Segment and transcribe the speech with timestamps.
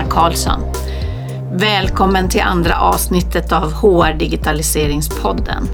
[0.00, 0.60] Anna Karlsson.
[1.52, 5.68] Välkommen till andra avsnittet av HR Digitaliseringspodden.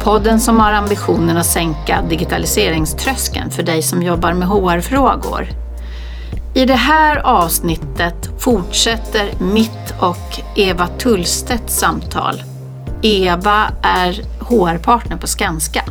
[0.00, 5.48] Podden som har ambitionen att sänka digitaliseringströskeln för dig som jobbar med HR-frågor.
[6.54, 12.42] I det här avsnittet fortsätter mitt och Eva Tullstedts samtal.
[13.02, 15.84] Eva är HR-partner på Skanska.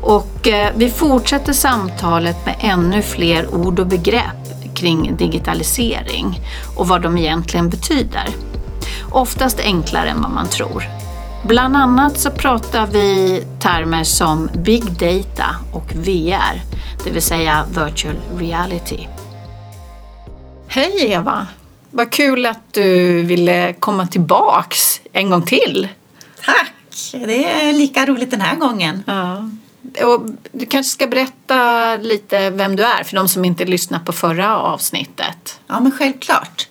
[0.00, 6.40] Och eh, vi fortsätter samtalet med ännu fler ord och begrepp kring digitalisering
[6.76, 8.28] och vad de egentligen betyder.
[9.10, 10.84] Oftast enklare än vad man tror.
[11.44, 16.62] Bland annat så pratar vi termer som Big Data och VR,
[17.04, 19.06] det vill säga Virtual Reality.
[20.68, 21.46] Hej Eva!
[21.90, 25.88] Vad kul att du ville komma tillbaks en gång till.
[26.44, 26.72] Tack!
[27.12, 29.02] Det är lika roligt den här gången.
[29.06, 29.50] Ja.
[29.82, 34.12] Och du kanske ska berätta lite vem du är för de som inte lyssnade på
[34.12, 35.60] förra avsnittet.
[35.66, 36.68] Ja, men självklart.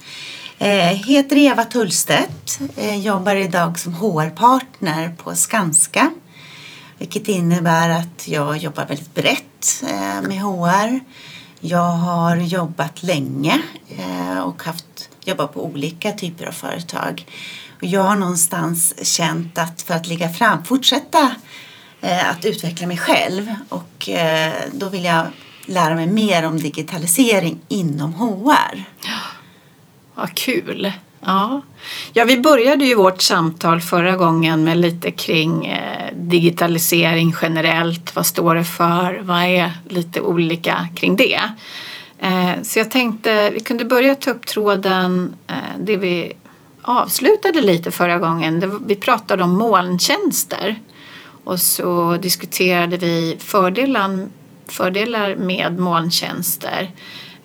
[0.57, 2.59] Eh, heter Eva Tullstedt.
[2.75, 6.11] Eh, jobbar idag som HR-partner på Skanska.
[6.97, 10.99] Vilket innebär att jag jobbar väldigt brett eh, med HR.
[11.59, 17.25] Jag har jobbat länge eh, och haft jobbat på olika typer av företag.
[17.77, 21.35] Och jag har någonstans känt att för att ligga fram, fortsätta
[22.01, 25.25] Eh, att utveckla mig själv och eh, då vill jag
[25.65, 28.83] lära mig mer om digitalisering inom HR.
[30.15, 30.91] Vad kul!
[31.25, 31.61] Ja.
[32.13, 38.15] ja, vi började ju vårt samtal förra gången med lite kring eh, digitalisering generellt.
[38.15, 39.19] Vad står det för?
[39.23, 41.41] Vad är lite olika kring det?
[42.63, 45.35] Så jag tänkte vi kunde börja ta upp tråden,
[45.79, 46.33] det vi
[46.81, 48.81] avslutade lite förra gången.
[48.87, 50.79] Vi pratade om molntjänster
[51.47, 54.27] och så diskuterade vi fördelar,
[54.67, 56.91] fördelar med molntjänster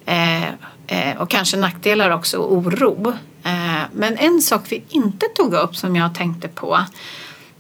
[0.06, 0.44] eh,
[0.86, 3.12] eh, och kanske nackdelar också och oro.
[3.42, 6.78] Eh, men en sak vi inte tog upp som jag tänkte på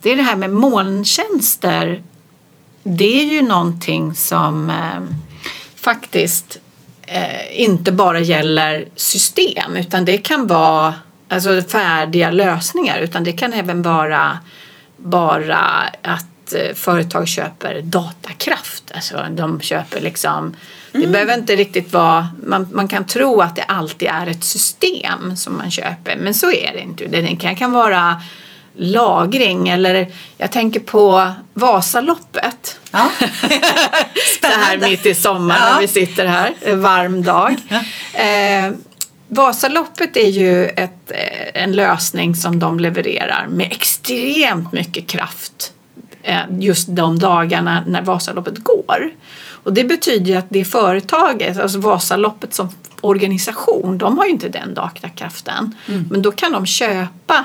[0.02, 2.02] det är det här med molntjänster.
[2.82, 5.16] Det är ju någonting som eh,
[5.76, 6.58] faktiskt
[7.02, 10.94] eh, inte bara gäller system utan det kan vara
[11.28, 14.38] alltså färdiga lösningar utan det kan även vara
[14.96, 15.58] bara
[16.02, 18.84] att eh, företag köper datakraft.
[18.94, 20.56] Alltså de köper liksom
[20.92, 21.12] det mm.
[21.12, 25.56] behöver inte riktigt vara, man, man kan tro att det alltid är ett system som
[25.56, 27.06] man köper men så är det inte.
[27.06, 28.22] Det kan, kan vara
[28.76, 30.08] lagring eller
[30.38, 32.80] jag tänker på Vasaloppet.
[32.90, 33.10] Ja.
[34.40, 35.74] så här mitt i sommaren ja.
[35.74, 37.56] när vi sitter här, en varm dag.
[38.14, 38.72] Eh,
[39.28, 45.72] Vasaloppet är ju ett, eh, en lösning som de levererar med extremt mycket kraft
[46.58, 49.10] just de dagarna när Vasaloppet går.
[49.62, 52.68] Och det betyder ju att det företaget, alltså Vasaloppet som
[53.00, 55.74] organisation, de har ju inte den datakraften.
[55.88, 56.06] Mm.
[56.10, 57.44] Men då kan de köpa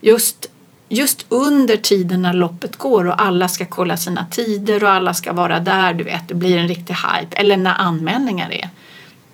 [0.00, 0.50] just,
[0.88, 5.32] just under tiden när loppet går och alla ska kolla sina tider och alla ska
[5.32, 7.36] vara där, du vet, det blir en riktig hype.
[7.36, 8.68] Eller när anmälningar är.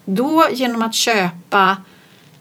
[0.04, 1.76] Då genom att köpa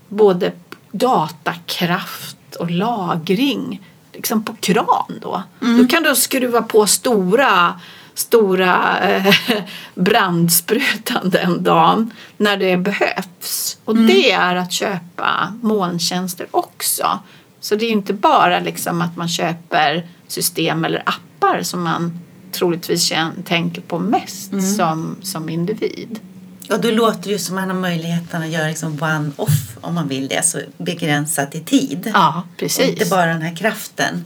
[0.10, 0.52] både
[0.92, 3.82] datakraft och lagring
[4.14, 5.44] liksom på kran då.
[5.62, 5.78] Mm.
[5.78, 7.80] Då kan du skruva på stora
[8.14, 9.34] stora eh,
[9.96, 13.78] brandsprutan den dagen när det behövs.
[13.86, 14.08] Och mm.
[14.08, 17.20] det är att köpa molntjänster också.
[17.60, 22.20] Så det är inte bara liksom att man köper system eller appar som man
[22.52, 23.14] troligtvis
[23.46, 24.66] tänker på mest mm.
[24.66, 26.20] som, som individ.
[26.68, 29.96] Ja, då låter det ju som att man har möjligheten att göra liksom one-off om
[29.96, 32.12] man vill det, alltså begränsat i tid.
[32.14, 32.80] Ja, precis.
[32.80, 34.26] Och inte bara den här kraften.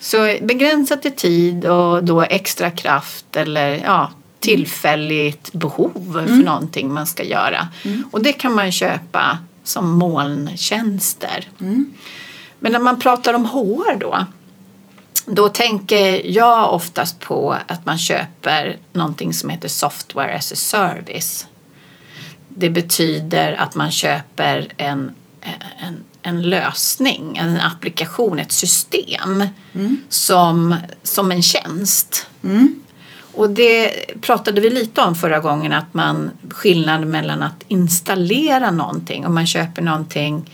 [0.00, 6.26] Så begränsat i tid och då extra kraft eller ja, tillfälligt behov mm.
[6.26, 7.68] för någonting man ska göra.
[7.84, 8.04] Mm.
[8.10, 11.48] Och det kan man köpa som molntjänster.
[11.60, 11.92] Mm.
[12.58, 14.26] Men när man pratar om HR då
[15.26, 21.46] då tänker jag oftast på att man köper någonting som heter software as a service.
[22.48, 25.14] Det betyder att man köper en,
[25.78, 30.00] en, en lösning, en applikation, ett system mm.
[30.08, 32.26] som, som en tjänst.
[32.44, 32.82] Mm.
[33.34, 33.90] Och det
[34.20, 39.46] pratade vi lite om förra gången, att man skillnad mellan att installera någonting om man
[39.46, 40.50] köper någonting,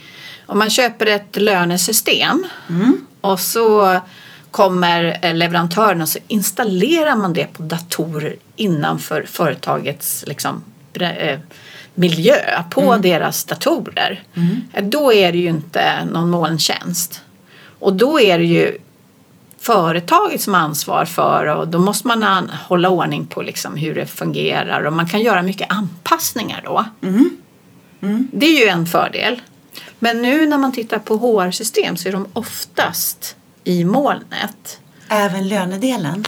[0.47, 3.07] om man köper ett lönesystem mm.
[3.21, 4.01] och så
[4.59, 10.63] kommer leverantören och så installerar man det på datorer innanför företagets liksom,
[11.01, 11.39] eh,
[11.95, 13.03] miljö på mm.
[13.03, 14.23] deras datorer.
[14.35, 14.91] Mm.
[14.91, 17.23] Då är det ju inte någon molntjänst.
[17.79, 18.79] Och då är det ju
[19.59, 24.07] företaget som har ansvar för och då måste man hålla ordning på liksom hur det
[24.07, 26.85] fungerar och man kan göra mycket anpassningar då.
[27.03, 28.29] Mm.
[28.33, 29.41] Det är ju en fördel.
[29.99, 33.38] Men nu när man tittar på HR-system så är de oftast
[33.69, 34.81] i molnet.
[35.09, 36.25] Även lönedelen?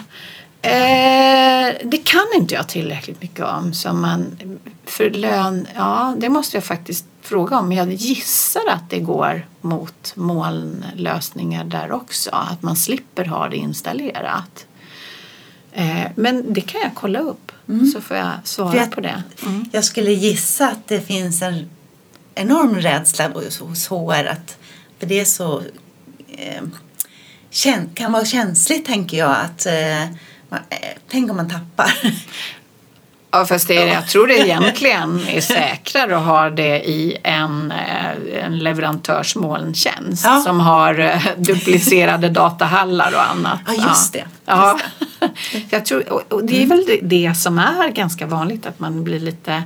[0.62, 3.74] Eh, det kan inte jag tillräckligt mycket om.
[3.74, 4.38] Som man,
[4.84, 7.72] för lön, ja det måste jag faktiskt fråga om.
[7.72, 12.30] Jag gissar att det går mot molnlösningar där också.
[12.30, 14.66] Att man slipper ha det installerat.
[15.72, 17.52] Eh, men det kan jag kolla upp.
[17.94, 19.22] Så får jag svara jag, på det.
[19.72, 21.70] Jag skulle gissa att det finns en
[22.34, 23.28] enorm rädsla
[23.60, 24.26] hos HR.
[24.26, 24.58] Att,
[24.98, 25.62] för det är så,
[26.28, 26.62] eh,
[27.94, 29.30] kan vara känsligt tänker jag.
[29.30, 29.72] att eh,
[30.48, 30.76] man, eh,
[31.10, 31.92] Tänk om man tappar.
[33.32, 38.44] Ja, fast det, jag tror det egentligen är säkrare att ha det i en, eh,
[38.44, 40.40] en leverantörs molntjänst Ja.
[40.40, 43.60] som har duplicerade datahallar och annat.
[43.66, 44.24] Ja, just det.
[44.46, 44.78] Ja.
[45.70, 49.20] Jag tror, och- det är väl det, det som är ganska vanligt att man blir
[49.20, 49.62] lite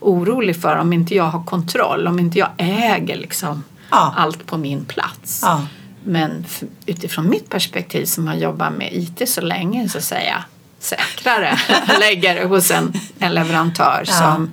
[0.00, 4.14] orolig för om inte jag har kontroll, om inte jag äger liksom Ja.
[4.16, 5.40] allt på min plats.
[5.42, 5.66] Ja.
[6.08, 6.44] Men
[6.86, 10.42] utifrån mitt perspektiv som har jobbat med IT så länge så säger jag
[10.78, 11.58] säkrare
[12.00, 14.04] lägger det hos en, en leverantör.
[14.06, 14.12] Ja.
[14.12, 14.50] Som,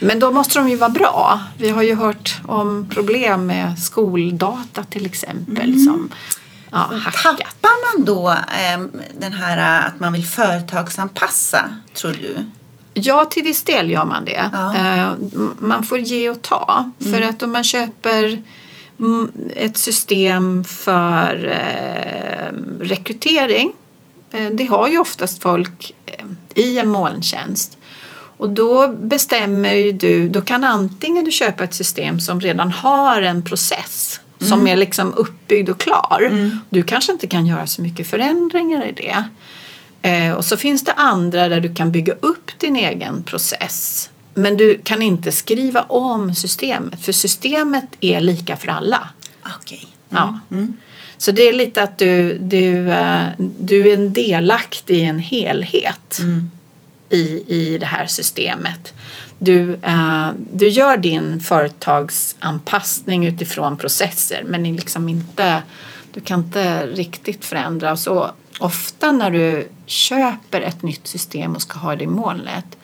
[0.00, 1.40] men då måste de ju vara bra.
[1.58, 5.84] Vi har ju hört om problem med skoldata till exempel Mm.
[5.84, 6.10] som
[6.70, 7.38] ja, hackat.
[7.38, 11.64] Tappar man då eh, den här eh, att man vill företagsanpassa,
[11.94, 12.36] tror du?
[12.94, 14.50] Ja, till viss del gör man det.
[14.52, 14.74] Ja.
[14.76, 15.12] Eh,
[15.58, 16.90] Man får ge och ta.
[17.10, 18.42] För att om man köper mm,
[19.56, 23.72] ett system för eh, rekrytering
[24.32, 26.24] eh, det har ju oftast folk eh,
[26.54, 27.78] i en molntjänst.
[28.36, 33.22] Och då bestämmer ju du, då kan antingen du köpa ett system som redan har
[33.22, 36.50] en process som är liksom uppbyggd och klar.
[36.70, 39.24] Du kanske inte kan göra så mycket förändringar i det.
[40.02, 44.10] Eh, och så finns det andra där du kan bygga upp din egen process.
[44.34, 49.08] Men du kan inte skriva om systemet för systemet är lika för alla.
[49.60, 49.86] Okej.
[50.08, 50.40] Ja.
[51.18, 56.20] Så det är lite att du, du, eh, du är en delaktig i en helhet
[57.10, 58.94] i, i det här systemet.
[59.38, 65.62] Du, eh, du gör din företagsanpassning utifrån processer men är liksom inte,
[66.12, 67.96] du kan inte riktigt förändra.
[67.96, 72.76] Så ofta när du köper ett nytt system och ska ha det i molnet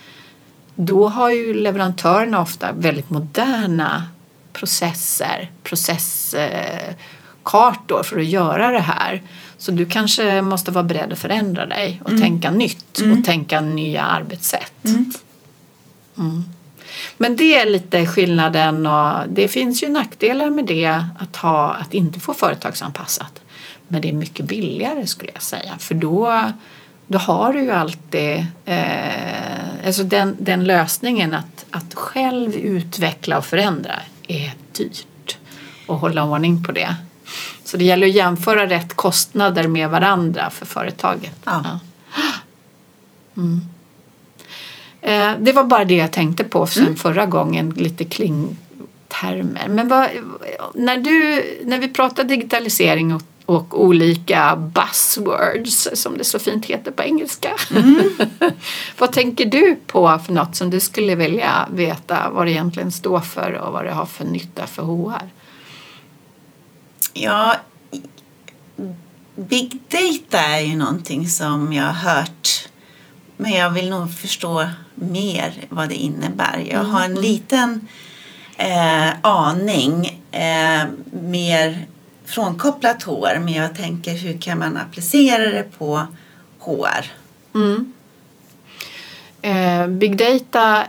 [0.76, 4.08] då har ju leverantörerna ofta väldigt moderna
[4.52, 9.23] processer, processkartor för att göra det här.
[9.58, 14.02] Så du kanske måste vara beredd att förändra dig och tänka nytt och tänka nya
[14.02, 14.84] arbetssätt.
[16.19, 16.44] Mm.
[17.17, 21.94] Men det är lite skillnaden och det finns ju nackdelar med det att, ha, att
[21.94, 23.40] inte få företagsanpassat.
[23.88, 26.43] Men det är mycket billigare skulle jag säga för då,
[27.06, 33.44] då har du ju alltid eh, alltså den, den lösningen att, att själv utveckla och
[33.47, 33.94] förändra
[34.29, 35.38] är dyrt
[35.87, 36.97] och hålla ordning på det.
[37.64, 41.37] Så det gäller att jämföra rätt kostnader med varandra för företaget.
[41.44, 41.79] Ja.
[43.37, 43.61] Mm.
[45.00, 49.69] Eh, Det var bara det jag tänkte på sen förra gången, lite klingtermer.
[49.69, 50.08] Men vad,
[50.75, 56.91] när, du, när vi pratar digitalisering och, och olika buzzwords, som det så fint heter
[56.91, 57.50] på engelska.
[58.98, 63.20] vad tänker du på för något som du skulle vilja veta vad det egentligen står
[63.20, 65.31] för och vad det har för nytta för HR?
[67.12, 67.55] Ja,
[69.34, 72.69] big data är ju någonting som jag har hört.
[73.36, 76.67] Men jag vill nog förstå mer vad det innebär.
[76.70, 77.88] Jag har en liten
[78.56, 81.86] eh, aning, eh, mer
[82.26, 83.38] frånkopplat HR.
[83.38, 86.06] Men jag tänker hur kan man applicera det på
[86.58, 87.12] HR?
[87.54, 87.92] Mm.
[89.42, 90.86] Eh, big data,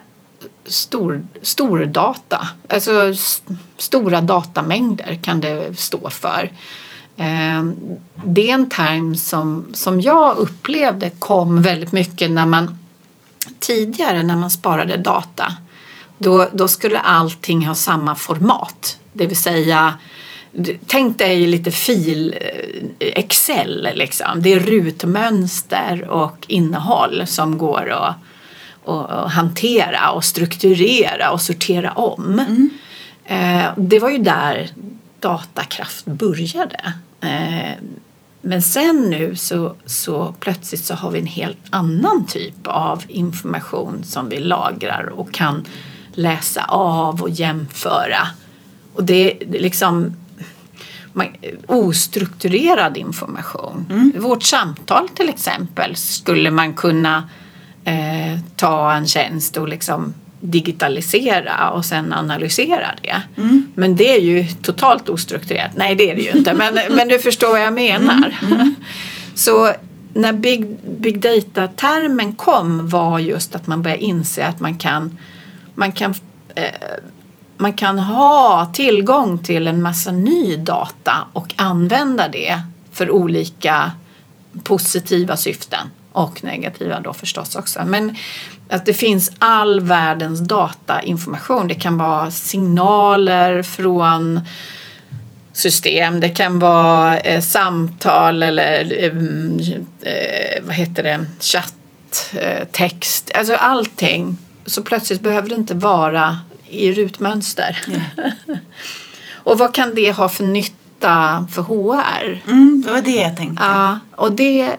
[0.66, 3.44] stor, stordata, alltså st
[3.78, 6.52] stora datamängder kan det stå för.
[7.18, 7.64] Eh,
[8.26, 12.78] det är en term som, som jag upplevde kom väldigt mycket när man
[13.60, 15.54] tidigare när man sparade data
[16.18, 18.98] då, då skulle allting ha samma format.
[19.14, 19.94] Det vill säga
[20.88, 24.42] Tänk dig lite fil eh, Excel liksom.
[24.42, 28.16] Det är rutmönster och innehåll som går att
[28.86, 32.40] att hantera och strukturera och sortera om.
[32.40, 32.70] Mm.
[33.76, 34.70] det var ju där
[35.20, 36.94] datakraft började.
[37.22, 37.84] Eh,
[38.42, 44.04] men sen nu så, så plötsligt så har vi en helt annan typ av information
[44.04, 45.66] som vi lagrar och kan
[46.14, 48.28] läsa av och jämföra.
[48.94, 50.16] Och det är liksom
[51.68, 54.12] ostrukturerad information.
[54.18, 57.30] Vårt samtal till exempel skulle man kunna
[57.86, 63.42] eh, ta en tjänst och liksom digitalisera och sen analysera det.
[63.42, 63.68] Mm.
[63.76, 65.72] Men det är ju totalt ostrukturerat.
[65.76, 66.54] Nej, det är det ju inte.
[66.54, 68.38] Men, men du förstår vad jag menar.
[68.42, 68.54] Mm.
[68.54, 68.76] Mm.
[69.36, 69.74] Så
[70.14, 75.18] när big, big data-termen kom var just att man började inse att man kan,
[75.76, 76.14] man kan
[76.56, 76.64] eh,
[77.58, 82.62] man kan ha tillgång till en massa ny data och använda det
[82.92, 83.92] för olika
[84.64, 87.86] positiva syften och negativa då förstås också.
[87.86, 88.16] Men
[88.70, 91.68] att det finns all världens datainformation.
[91.68, 94.42] Det kan vara signaler från
[95.54, 96.20] system.
[96.20, 99.12] Det kan vara eh, samtal eller eh,
[100.14, 104.38] eh vad heter det, chatt, eh, text, alltså allting.
[104.66, 106.38] Så plötsligt behöver det inte vara
[106.70, 107.78] i rutmönster.
[107.88, 108.34] Yeah.
[109.34, 112.42] och vad kan det ha för nytta för HR?
[112.48, 113.64] Mm, det var det jag tänkte.
[113.64, 114.78] Ja, och det,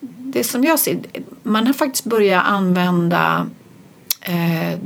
[0.00, 0.98] det som jag ser,
[1.42, 3.46] man har faktiskt börjat använda
[4.20, 4.78] eh,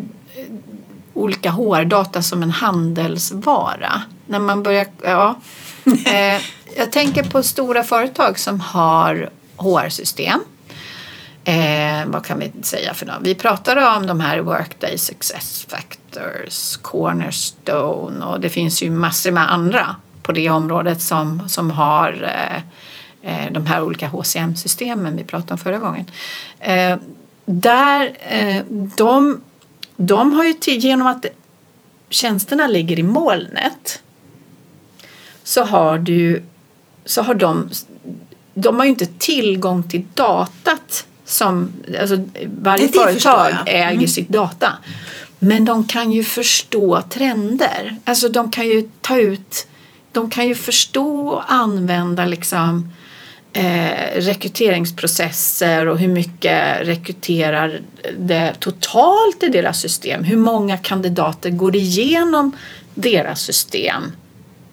[1.15, 4.03] olika HR-data som en handelsvara.
[4.27, 5.37] När man börjar, ja.
[6.07, 6.41] Eh,
[6.77, 10.41] jag tänker på stora företag som har HR-system.
[11.45, 13.19] Eh, vad kan vi säga för något?
[13.23, 19.53] Vi pratade om de här Workday Success Factors, Cornerstone och det finns ju massor med
[19.53, 22.57] andra på det området som, som har eh,
[23.23, 26.07] eh de här olika HCM-systemen vi pratade om förra gången.
[26.61, 26.97] Eh,
[27.45, 28.63] där, eh,
[28.97, 29.41] de,
[29.97, 31.27] de har ju till, genom att
[32.09, 34.03] tjänsterna ligger i molnet
[35.45, 36.43] så har du
[37.05, 37.71] så har de
[38.55, 42.19] de har ju inte tillgång till datat som alltså,
[42.63, 44.09] varje det företag äger mm.
[44.09, 44.73] sitt data.
[45.39, 47.97] Men de kan ju förstå trender.
[48.05, 49.67] Alltså de kan ju ta ut,
[50.13, 52.93] de kan ju förstå och använda liksom
[53.53, 57.81] eh, rekryteringsprocesser och hur mycket rekryterar
[58.19, 60.25] det totalt i deras system.
[60.25, 62.57] Hur många kandidater går igenom
[62.95, 64.03] deras system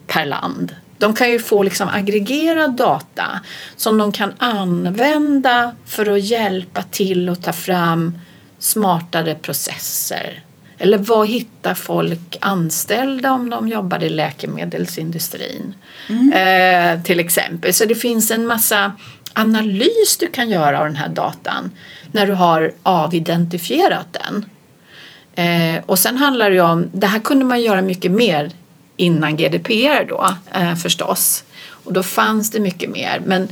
[0.06, 0.74] per land.
[1.00, 3.40] De kan ju få liksom aggregerad data
[3.76, 8.18] som de kan använda för att hjälpa till att ta fram
[8.58, 10.42] smartare processer.
[10.78, 15.74] Eller vad hittar folk anställda om de jobbar i läkemedelsindustrin?
[16.08, 16.32] Mm.
[16.32, 17.74] Eh, till exempel.
[17.74, 18.92] Så det finns en massa
[19.32, 21.70] analys du kan göra av den här datan
[22.12, 24.44] när du har avidentifierat den.
[25.34, 28.50] Eh, och sen handlar det ju om, det här kunde man göra mycket mer
[29.00, 31.44] innan GDPR då eh, förstås.
[31.84, 33.22] Och då fanns det mycket mer.
[33.26, 33.48] Men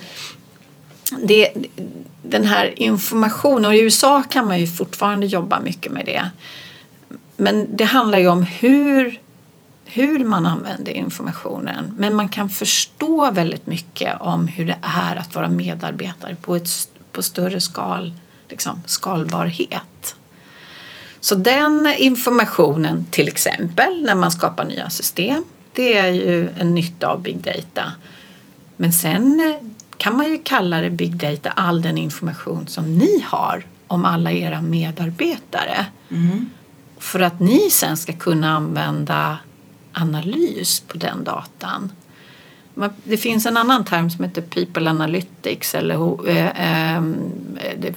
[1.23, 1.53] det,
[2.23, 6.31] den här informationen, och i USA kan man ju fortfarande jobba mycket med det.
[7.37, 9.21] Men det handlar ju om hur,
[9.85, 11.95] hur man använder informationen.
[11.99, 16.69] Men man kan förstå väldigt mycket om hur det är att vara medarbetare på, ett,
[17.13, 18.15] på större skal,
[18.49, 20.17] liksom, skalbarhet.
[21.21, 27.07] Så den informationen till exempel när man skapar nya system, det är ju en nytta
[27.07, 27.93] av big data.
[28.77, 33.25] Men sen eh, kan man ju kalla det big data all den information som ni
[33.27, 35.87] har om alla era medarbetare.
[36.11, 36.51] Mm.
[36.99, 39.39] För att ni sen ska kunna använda
[39.93, 41.93] analys på den datan.
[43.05, 47.03] Det finns en annan term som heter people analytics eller äh, äh,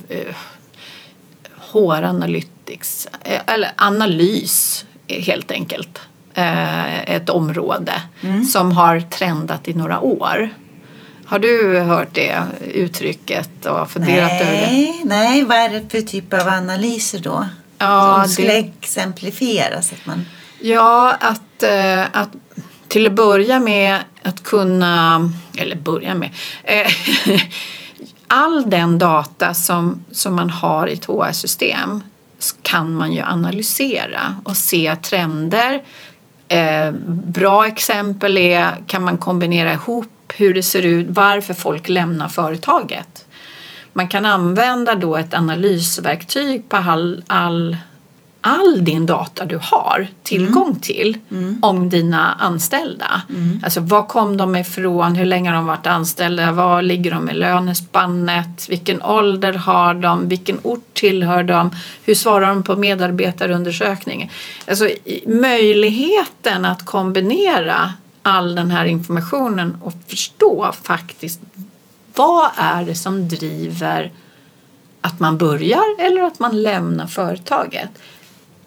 [0.10, 0.36] äh,
[1.72, 6.00] HR-analytics, eh, eller analys helt enkelt.
[6.34, 8.44] Eh, ett område mm.
[8.44, 10.50] som har trendat i några år.
[11.25, 14.94] Har du hört det uttrycket och funderat nej, över det?
[15.04, 17.46] Nej, vad är det för typ av analyser då?
[17.78, 18.72] Ja, som skulle det...
[18.82, 19.94] exemplifieras?
[19.94, 20.25] Att man...
[20.60, 22.30] Ja, att, eh, att
[22.88, 26.30] till att börja med att kunna, eller börja med,
[28.34, 32.04] all den data som, som man har i ett HR-system
[32.62, 35.84] kan man ju analysera och se trender.
[36.48, 42.28] Eh, bra exempel är kan man kombinera ihop hur det ser ut, varför folk lämnar
[42.28, 43.26] företaget.
[43.94, 47.78] Man kan använda då ett analysverktyg på all, all
[48.41, 50.79] all din data du har tillgång mm.
[50.79, 51.60] till mm.
[51.62, 53.21] om dina anställda.
[53.29, 53.60] Mm.
[53.63, 57.33] Alltså var kom de ifrån, hur länge har de varit anställda, var ligger de i
[57.33, 61.71] lönespannet, vilken ålder har de, vilken ort tillhör de,
[62.03, 64.29] hur svarar de på medarbetarundersökningen.
[64.67, 64.89] Alltså
[65.25, 71.41] möjligheten att kombinera all den här informationen och förstå faktiskt
[72.15, 74.12] vad är det som driver
[75.01, 77.89] att man börjar eller att man lämnar företaget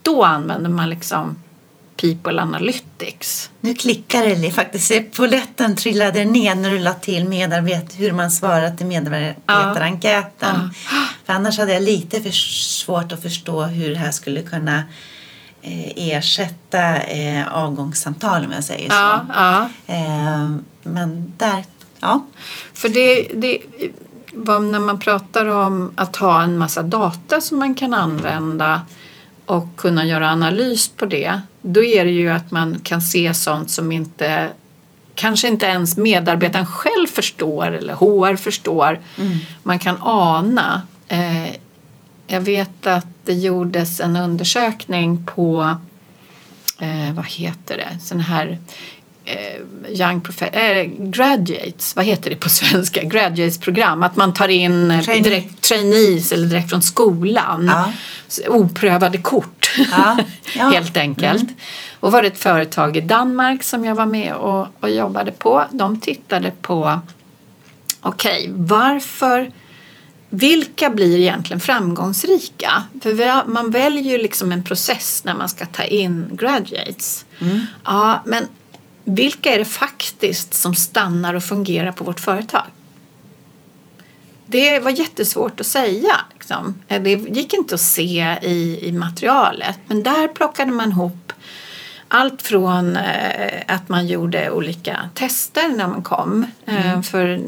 [0.04, 1.37] då använder man liksom
[1.96, 3.50] People Analytics.
[3.61, 5.16] Nu klickar det faktiskt.
[5.16, 10.70] Polletten trillade ner när du la till medarbet hur man svarar till medarbetarenkäten.
[10.90, 11.06] Ja.
[11.25, 14.82] För annars hade jag lite för svårt att förstå hur det här skulle kunna
[15.62, 18.96] eh, ersätta eh, avgångssamtal om jag säger så.
[18.96, 19.68] Ja, ja.
[19.94, 21.64] Eh, men där,
[22.00, 22.26] ja.
[22.75, 23.58] För det, det
[24.32, 28.80] när man pratar om att ha en massa data som man kan använda
[29.46, 33.70] och kunna göra analys på det, då är det ju att man kan se sånt
[33.70, 34.50] som inte
[35.14, 39.00] kanske inte ens medarbetaren själv förstår eller HR förstår.
[39.18, 39.38] Mm.
[39.62, 40.82] Man kan ana.
[41.08, 41.50] Eh,
[42.26, 45.76] jag vet att det gjordes en undersökning på
[46.80, 48.58] eh, vad heter det, sån här
[49.88, 55.22] young äh, graduates, vad heter det på svenska, graduates-program, att man tar in eh, Trainee.
[55.22, 57.92] direkt trainees eller direkt från skolan, ja.
[58.48, 60.18] oprövade kort ja.
[60.56, 60.68] Ja.
[60.72, 61.42] helt enkelt.
[61.42, 61.54] Mm.
[62.00, 65.64] Och var det ett företag i Danmark som jag var med och, och jobbade på,
[65.70, 67.00] de tittade på
[68.00, 69.52] okej, okay, varför
[70.30, 72.82] vilka blir egentligen framgångsrika?
[73.02, 77.24] För man väljer ju liksom en process när man ska ta in graduates.
[77.40, 77.60] Mm.
[77.84, 78.48] Ja, men
[79.04, 82.66] vilka är det faktiskt som stannar och fungerar på vårt företag?
[84.46, 86.16] Det var jättesvårt att säga.
[86.32, 86.82] Liksom.
[86.88, 91.32] Eh, det gick inte att se i, i materialet men där plockade man ihop
[92.14, 96.47] allt från eh, att man gjorde olika tester när man kom.
[96.66, 97.02] Eh, mm.
[97.02, 97.40] För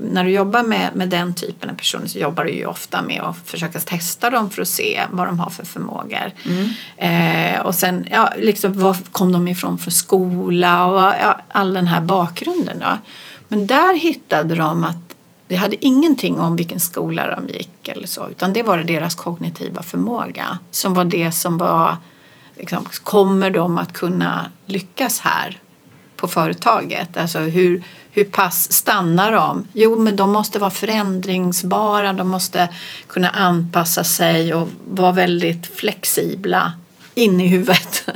[0.00, 3.22] när du jobbar med, med den typen av personer så jobbar du ju ofta med
[3.22, 6.32] att försöka testa dem för att se vad de har för förmågor.
[6.44, 6.68] Mm.
[6.96, 11.86] Eh, och sen, ja, liksom, var kom de ifrån för skola och ja, all den
[11.86, 12.78] här bakgrunden.
[12.78, 12.98] Då.
[13.48, 15.14] Men där hittade de att
[15.46, 19.82] det hade ingenting om vilken skola de gick eller så utan det var deras kognitiva
[19.82, 21.96] förmåga som var det som var
[22.58, 25.58] liksom, kommer de att kunna lyckas här
[26.16, 27.16] på företaget?
[27.16, 29.66] Alltså hur, hur pass stannar de?
[29.72, 32.68] Jo, men de måste vara förändringsbara, de måste
[33.06, 36.72] kunna anpassa sig och vara väldigt flexibla
[37.14, 38.04] in i huvudet.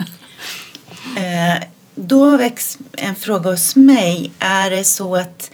[1.17, 1.63] Eh,
[1.95, 4.33] då väcks en fråga hos mig.
[4.39, 5.51] Är det så att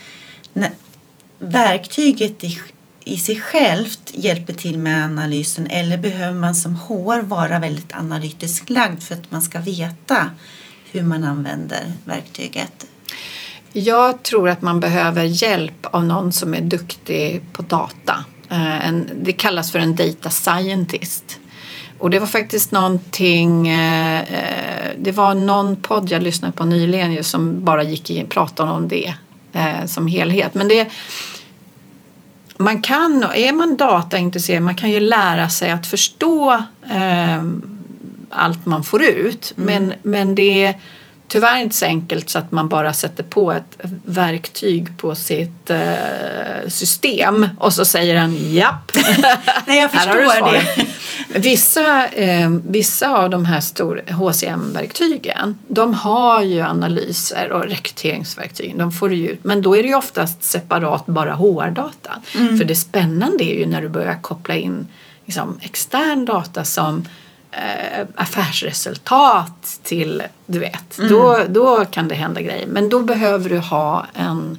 [1.38, 2.58] verktyget i
[3.08, 8.70] i sig självt hjälper till med analysen eller behöver man som HR vara väldigt analytiskt
[8.70, 10.30] lagd för att man ska veta
[10.90, 12.86] hur man använder verktyget?
[13.72, 18.24] Jag tror att man behöver hjälp av någon som är duktig på data.
[18.50, 18.92] Eh,
[19.22, 21.38] det kallas för en data scientist.
[21.98, 27.24] Och det var faktiskt någonting, eh, eh, det var någon podd jag lyssnade på nyligen
[27.24, 29.14] som bara gick in och pratade om det
[29.86, 30.54] som helhet.
[30.54, 30.88] Men det,
[32.58, 36.52] man kan, är man dataintresserad, man kan ju lära sig att förstå
[36.90, 37.42] eh,
[38.30, 39.54] allt man får ut.
[39.56, 39.66] Mm.
[39.66, 40.74] Men, men det är
[41.28, 46.68] tyvärr inte så enkelt så att man bara sätter på ett verktyg på sitt eh,
[46.68, 48.92] system och så säger den japp.
[49.66, 50.86] Nej, jag förstår det.
[51.38, 58.78] Vissa, eh, vissa av de här stora HCM-verktygen de har ju analyser och rekryteringsverktyg.
[58.78, 62.10] De får ut, men då är det ju oftast separat bara HR-data.
[62.34, 62.58] Mm.
[62.58, 64.86] För det spännande är ju när du börjar koppla in
[65.24, 67.04] liksom, extern data som
[67.50, 71.10] eh, affärsresultat till, du vet, mm.
[71.10, 72.66] då, då kan det hända grejer.
[72.66, 74.58] Men då behöver du ha en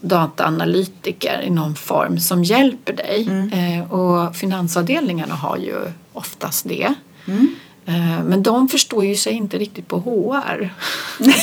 [0.00, 3.26] dataanalytiker i någon form som hjälper dig.
[3.28, 3.52] Mm.
[3.52, 5.76] Eh, och finansavdelningarna har ju
[6.12, 6.94] oftast det.
[7.26, 7.54] Mm.
[7.86, 10.74] Eh, men de förstår ju sig inte riktigt på HR.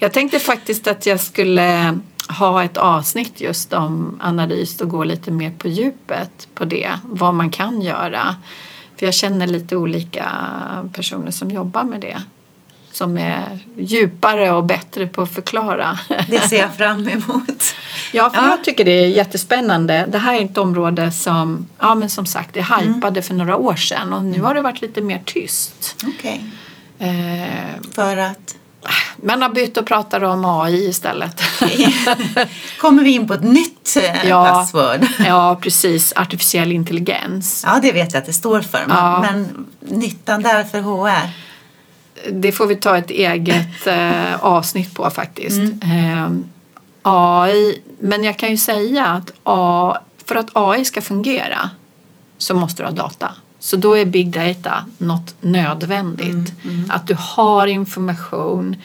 [0.00, 1.98] jag tänkte faktiskt att jag skulle
[2.28, 6.90] ha ett avsnitt just om analys och gå lite mer på djupet på det.
[7.04, 8.36] Vad man kan göra.
[8.96, 10.26] För jag känner lite olika
[10.92, 12.22] personer som jobbar med det.
[12.92, 15.98] Som är djupare och bättre på att förklara.
[16.28, 17.74] Det ser jag fram emot.
[18.12, 18.48] Ja, för ja.
[18.50, 20.06] jag tycker det är jättespännande.
[20.08, 23.22] Det här är ett område som, ja men som sagt, det hypade mm.
[23.22, 25.96] för några år sedan och nu har det varit lite mer tyst.
[26.06, 26.44] Okej.
[26.98, 27.08] Okay.
[27.08, 28.56] Eh, för att?
[29.16, 31.42] Man har bytt och pratar om AI istället.
[32.80, 35.06] Kommer vi in på ett nytt eh, ja, password?
[35.26, 36.12] ja, precis.
[36.16, 37.64] Artificiell intelligens.
[37.66, 38.84] Ja, det vet jag att det står för.
[38.86, 39.20] Men, ja.
[39.20, 41.30] men nyttan där för HR?
[42.30, 45.58] Det får vi ta ett eget eh, avsnitt på faktiskt.
[45.58, 45.80] Mm.
[45.82, 46.30] Eh,
[47.02, 51.70] AI, men jag kan ju säga att A, för att AI ska fungera
[52.38, 53.30] så måste du ha data.
[53.64, 56.52] Så då är big data något nödvändigt.
[56.64, 56.90] Mm, mm.
[56.90, 58.76] Att du har information,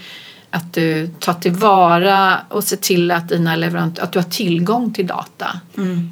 [0.50, 5.08] att du tar tillvara och ser till att dina leverantörer, att du har tillgång till
[5.08, 5.60] data.
[5.78, 6.10] Mm.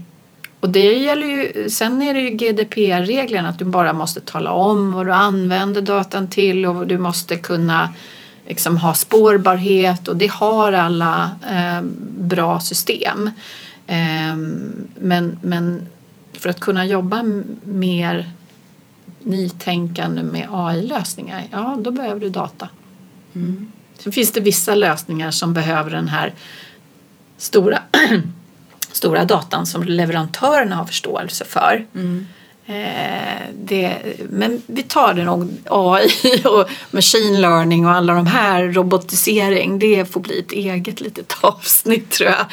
[0.60, 4.92] Och det gäller ju, sen är det ju GDPR-reglerna att du bara måste tala om
[4.92, 7.94] vad du använder datan till och du måste kunna
[8.48, 11.82] liksom ha spårbarhet och det har alla eh,
[12.20, 13.30] bra system.
[13.88, 14.36] Eh,
[15.00, 15.88] men, men
[16.34, 17.24] för att kunna jobba
[17.64, 18.32] mer
[19.28, 22.70] nytänkande med AI-lösningar, ja då behöver du data.
[23.36, 23.72] Mm.
[24.00, 26.34] Sen finns det vissa lösningar som behöver den här
[27.38, 27.80] stora,
[28.92, 31.86] stora datan som leverantörerna har förståelse för.
[31.96, 32.28] Mm.
[32.66, 33.98] Eh, det,
[34.30, 36.10] men vi tar det nog AI
[36.46, 39.80] och machine learning och alla de här robotisering.
[39.80, 42.46] Det får bli ett eget litet avsnitt tror jag.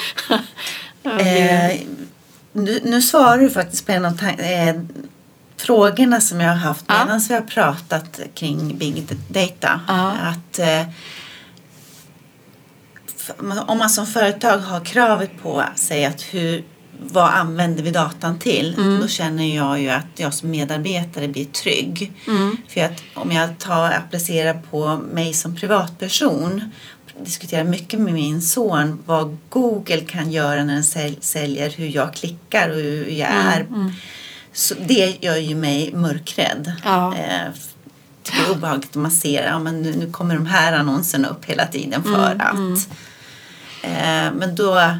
[1.20, 1.80] eh,
[2.52, 4.74] nu, nu svarar du faktiskt på en av eh,
[5.66, 7.20] frågorna som jag har haft medan ja.
[7.29, 9.81] vi har pratat kring big data.
[9.88, 10.11] Ja.
[10.11, 10.83] Att eh,
[13.66, 16.64] om man som företag har kravet på sig att hur,
[17.00, 18.74] vad använder vi datan till?
[18.79, 19.00] Mm.
[19.00, 22.12] Då känner jag ju att jag som medarbetare blir trygg.
[22.27, 22.57] Mm.
[22.68, 26.70] För att om jag tar, applicerar på mig som privatperson
[27.20, 32.68] diskuterar mycket med min son vad Google kan göra när den säljer hur jag klickar
[32.68, 33.61] och hur jag mm, är.
[33.61, 33.92] Mm.
[34.54, 36.72] Så det gör ju mig mörkrädd.
[36.84, 37.14] Ja.
[37.16, 37.50] Eh,
[38.22, 41.44] det är obehagligt om man ser att ja, nu, nu kommer de här annonserna upp
[41.44, 42.76] hela tiden för mm, att mm.
[43.82, 44.98] Eh, men då har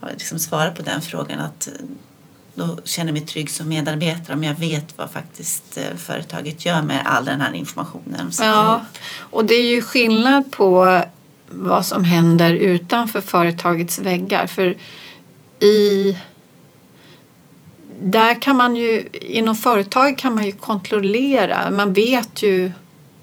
[0.00, 1.68] jag liksom svarat på den frågan att
[2.54, 6.82] då känner jag mig trygg som medarbetare om jag vet vad faktiskt eh, företaget gör
[6.82, 8.30] med all den här informationen.
[8.38, 8.84] Ja,
[9.18, 11.02] och det är ju skillnad på
[11.48, 14.46] vad som händer utanför företagets väggar.
[14.46, 14.76] För
[15.60, 16.16] i
[18.00, 22.72] där kan man ju, inom företag kan man ju kontrollera, man vet ju,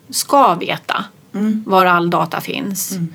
[0.10, 1.63] ska veta mm.
[1.67, 2.91] var all data finns.
[2.91, 3.13] Mm.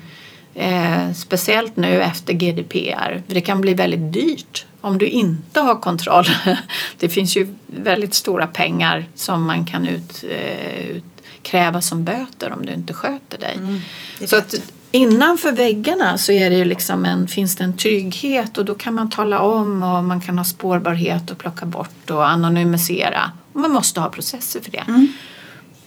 [0.55, 3.21] Eh, speciellt nu efter GDPR.
[3.27, 6.25] För det kan bli väldigt dyrt om du inte har kontroll.
[6.99, 11.01] det finns ju väldigt stora pengar som man kan ut, eh,
[11.45, 13.55] utkräva som böter om du inte sköter dig.
[13.55, 13.81] Mm,
[14.25, 14.55] så att
[14.95, 19.09] innanför väggarna så är det liksom en, finns det en trygghet och då kan man
[19.09, 23.31] tala om och man kan ha spårbarhet och plocka bort och anonymisera.
[23.53, 24.83] Och man måste ha processer för det.
[24.87, 25.07] Mm.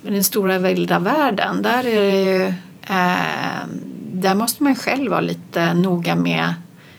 [0.02, 2.46] Men den stora vilda världen, där är det ju,
[2.82, 3.66] eh,
[4.12, 6.54] där måste man själv vara lite noga med.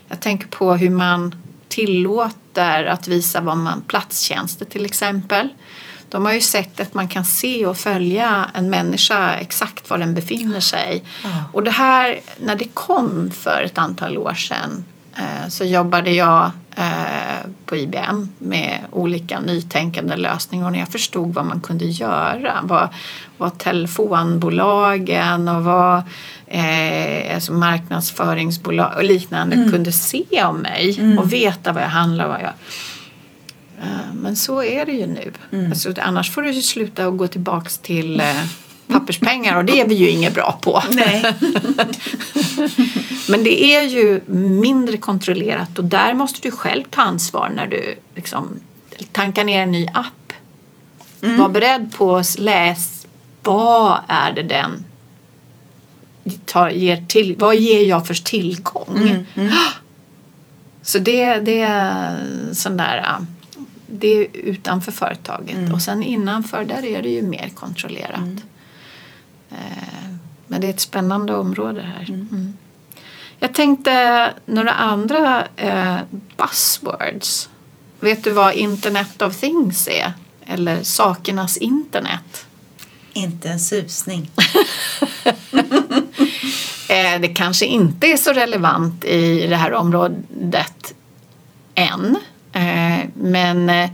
[0.08, 1.36] Jag tänker på hur man
[1.68, 5.50] tillåter att visa vad man, platstjänster till exempel.
[6.10, 10.14] De har ju sett att man kan se och följa en människa exakt var den
[10.14, 11.04] befinner sig.
[11.24, 11.38] Mm.
[11.54, 16.52] Och det här, när det kom för ett antal år sedan eh, så jobbade jag
[16.76, 22.60] eh, på IBM med olika nytänkande lösningar och när jag förstod vad man kunde göra,
[22.64, 22.90] vad,
[23.38, 26.04] vad telefonbolagen och vad
[26.48, 29.72] eh, alltså marknadsföringsbolag och liknande mm.
[29.72, 31.20] kunde se om mig mm.
[31.20, 32.54] och veta vad jag handlar och vad jag
[34.14, 35.32] men så är det ju nu.
[35.52, 35.72] Mm.
[35.72, 38.44] Alltså, annars får du ju sluta och gå tillbaks till eh,
[38.88, 40.84] papperspengar och det är vi ju inget bra på.
[40.90, 41.24] Nej.
[43.30, 47.96] Men det är ju mindre kontrollerat och där måste du själv ta ansvar när du
[48.16, 48.60] liksom
[49.12, 50.34] tankar ner en ny app.
[51.22, 51.38] Mm.
[51.38, 53.08] Var beredd på att läsa
[53.44, 54.86] vad är det den
[56.46, 58.98] tar, ger till, vad ger jag för tillgång?
[58.98, 59.26] Mm.
[59.36, 59.54] Mm.
[60.82, 62.20] Så det, det är
[62.54, 63.16] sån där
[64.00, 65.74] det är utanför företaget mm.
[65.74, 68.18] och sen innanför där är det ju mer kontrollerat.
[68.18, 68.42] Mm.
[69.52, 70.10] Eh,
[70.48, 72.10] men det är ett spännande område här.
[72.10, 72.28] Mm.
[72.32, 72.54] mm.
[73.40, 75.98] Jag tänkte några andra eh,
[76.38, 77.50] buzzwords.
[78.00, 80.14] Vet du vad Internet of Things är?
[80.46, 82.46] Eller sakernas internet?
[83.14, 84.32] Inte en susning.
[86.90, 90.94] eh, det kanske inte är så relevant i det här området
[91.76, 92.18] än.
[92.54, 93.90] Eh, men eh,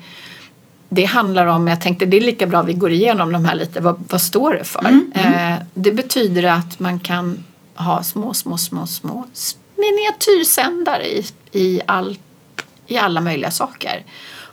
[0.90, 3.80] det handlar om, jag tänkte det är lika bra vi går igenom de här lite,
[3.80, 4.80] vad, vad står det för?
[4.80, 5.54] Mm, mm.
[5.54, 7.44] Eh, det betyder att man kan
[7.76, 9.28] ha små, små, små, små
[9.76, 12.18] miniatyrsändare i, i, all,
[12.88, 14.04] i alla möjliga saker.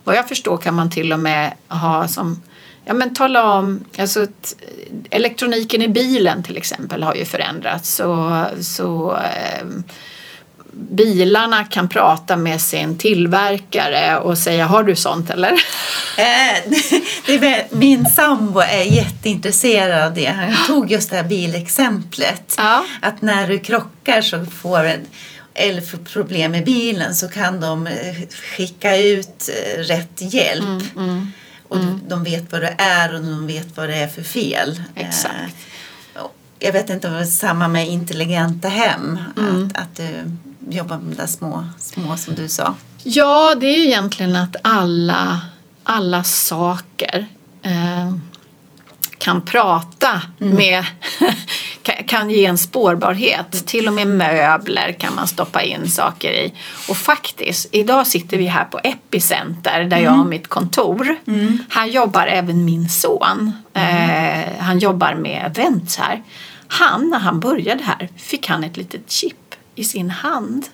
[0.03, 2.41] Vad jag förstår kan man till och med ha som
[2.85, 4.27] Ja men tala om, alltså
[5.09, 9.65] elektroniken i bilen till exempel har ju förändrats så, så eh,
[10.73, 15.51] bilarna kan prata med sin tillverkare och säga har du sånt eller?
[16.17, 20.25] Eh, min sambo är jätteintresserad av det.
[20.25, 22.55] Han tog just det här bilexemplet.
[22.57, 22.85] Ja.
[23.01, 25.05] Att när du krockar så får en
[25.55, 28.15] eller får problem med bilen så kan de eh,
[28.55, 30.63] skicka ut eh, rätt hjälp.
[30.63, 31.31] Mm, mm,
[31.67, 31.99] och mm.
[32.07, 34.83] de vet vad det är och de vet vad det är för fel.
[34.95, 35.55] Exakt.
[36.59, 39.19] Jag vet inte om det är samma med intelligenta hem.
[39.37, 39.65] Mm.
[39.65, 40.37] Att, att du
[40.69, 42.75] jobba med de där små, små som du sa.
[43.03, 45.41] Ja, det är ju egentligen att alla,
[45.83, 47.25] alla saker
[47.61, 48.13] eh,
[49.17, 50.85] kan prata med,
[52.07, 53.65] kan- ge en spårbarhet.
[53.67, 56.53] Till och med möbler kan man stoppa in saker i.
[56.89, 61.15] Och faktiskt, idag sitter vi här på Epicenter där jag har mitt kontor.
[61.69, 63.51] Här jobbar även min son.
[63.73, 66.23] Eh, han jobbar med events här.
[66.67, 69.35] Han, när han började här, fick han ett litet chip
[69.75, 70.65] i sin hand.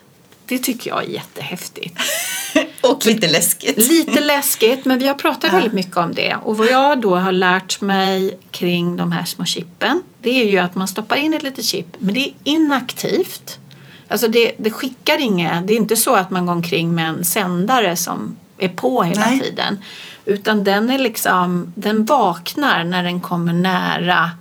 [0.46, 2.00] Det tycker jag är jättehäftigt.
[2.82, 3.78] Och lite läskigt.
[3.90, 6.36] Lite läskigt, men vi har pratat väldigt mycket om det.
[6.44, 10.58] Och vad jag då har lärt mig kring de här små chippen, det är ju
[10.58, 13.60] att man stoppar in ett litet chip, men det är inaktivt.
[14.08, 17.26] Alltså det, det skickar inget, det är inte så att man går omkring med en
[17.26, 19.40] sändare som är på hela Nej.
[19.40, 19.80] tiden.
[20.26, 24.32] Utan den är liksom, den vaknar när den kommer nära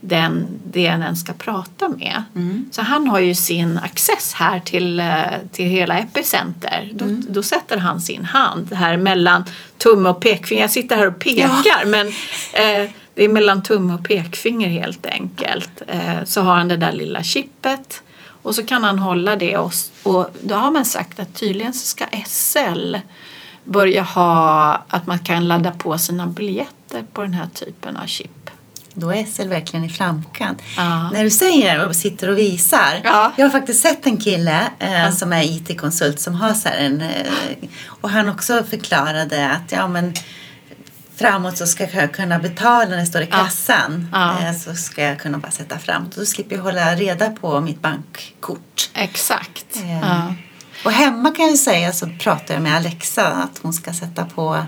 [0.00, 2.22] den, den ska prata med.
[2.70, 5.06] Så han har ju sin access här till, eh,
[5.52, 6.90] till hela Epicenter.
[6.94, 9.44] Då, då sätter han sin hand här mellan
[9.78, 10.62] tumme och pekfinger.
[10.62, 12.06] Jag sitter här och pekar men
[12.52, 15.82] eh, det är mellan tumme och pekfinger helt enkelt.
[15.86, 18.02] Eh, så har han det där lilla chippet
[18.42, 21.86] och så kan han hålla det och, och då har man sagt att tydligen så
[21.86, 22.96] ska SL
[23.64, 28.50] börja ha att man kan ladda på sina biljetter på den här typen av chip.
[29.00, 30.62] Då är SL verkligen i framkant.
[30.76, 31.10] Ja.
[31.10, 33.00] När du säger och sitter och visar.
[33.04, 33.32] Ja.
[33.36, 37.00] Jag har faktiskt sett en kille eh, som är IT-konsult som har så här en...
[37.00, 37.08] Eh,
[37.86, 40.14] och han också förklarade att ja men
[41.16, 43.36] framåt så ska jag kunna betala när det står i Ja.
[43.44, 44.08] kassan.
[44.12, 44.46] Ja.
[44.48, 46.16] Eh, så ska jag kunna bara sätta framåt.
[46.16, 48.90] Då slipper jag hålla reda på mitt bankkort.
[48.94, 49.76] Exakt.
[49.76, 50.34] Eh, Ja.
[50.84, 54.66] Och hemma kan jag säga så pratar jag med Alexa att hon ska sätta på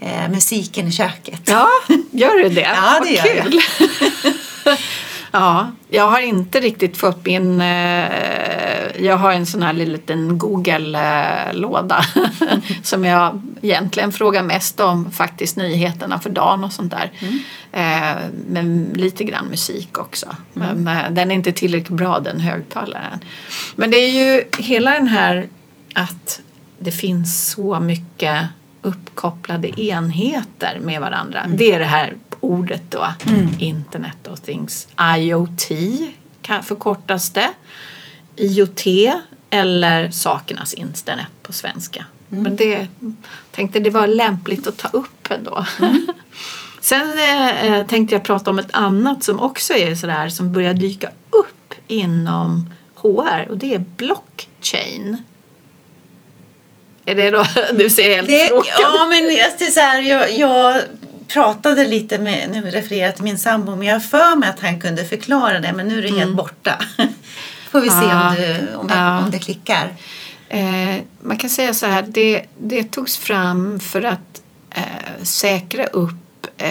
[0.00, 1.40] eh, musiken i köket.
[1.44, 1.68] ja,
[2.10, 2.60] gör du det?
[2.60, 3.44] Ja, det Vad gör jag.
[3.44, 3.60] kul.
[5.32, 7.60] ja, jag har inte riktigt fått min...
[7.60, 8.08] Eh,
[8.98, 12.04] jag har en sån här liten Google-låda
[12.82, 17.12] som jag egentligen frågar mest om faktiskt nyheterna för dagen och sånt där.
[17.72, 18.16] Eh,
[18.48, 20.36] men lite grann musik också.
[20.52, 23.18] Men eh, den är inte tillräckligt bra den högtalaren.
[23.76, 25.48] Men det är ju hela den här
[25.94, 26.40] att
[26.78, 28.40] det finns så mycket
[28.84, 31.46] uppkopplade enheter med varandra.
[31.48, 33.06] Det är det här ordet då,
[33.58, 34.88] Internet of Things.
[35.16, 35.68] IoT
[36.62, 37.50] förkortas det.
[38.36, 38.86] IoT
[39.50, 42.04] eller sakernas internet på svenska.
[42.28, 42.88] Men det
[43.50, 45.66] tänkte det var lämpligt att ta upp ändå.
[46.80, 47.18] Sen
[47.62, 51.74] eh, tänkte jag prata om ett annat som också är sådär som börjar dyka upp
[51.86, 55.16] inom HR och det är blockchain.
[57.06, 60.32] Är det då, du ser helt Det, frågande ja, men det är så här, jag,
[60.38, 60.82] jag
[61.28, 64.60] pratade lite med, nu refererar jag till min sambo, men jag har för mig att
[64.60, 66.78] han kunde förklara det, men nu är det helt borta.
[67.70, 68.28] Får vi se Ja.
[68.28, 69.18] om, du, om, Ja.
[69.18, 69.94] om det klickar.
[70.48, 76.46] Eh, man kan säga så här, det, det togs fram för att eh, säkra upp
[76.56, 76.68] eh,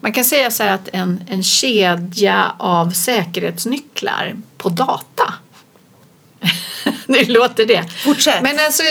[0.00, 5.34] man kan säga så här att en, en kedja av säkerhetsnycklar på data.
[7.06, 7.84] nu låter det.
[8.04, 8.42] Fortsätt.
[8.42, 8.82] Men alltså,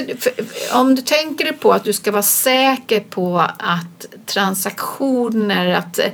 [0.74, 6.06] om du tänker dig på att du ska vara säker på att transaktioner, att eh,